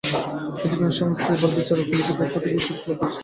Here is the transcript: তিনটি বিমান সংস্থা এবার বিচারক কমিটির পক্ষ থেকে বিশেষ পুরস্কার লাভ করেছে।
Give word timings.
তিনটি 0.51 0.67
বিমান 0.71 0.91
সংস্থা 0.99 1.31
এবার 1.35 1.51
বিচারক 1.51 1.85
কমিটির 1.89 2.17
পক্ষ 2.19 2.33
থেকে 2.35 2.55
বিশেষ 2.55 2.77
পুরস্কার 2.77 2.91
লাভ 2.91 2.99
করেছে। 2.99 3.19